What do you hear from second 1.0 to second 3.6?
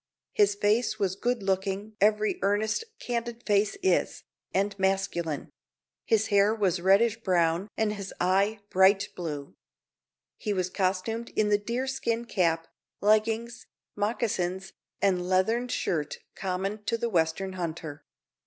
good looking (every earnest, candid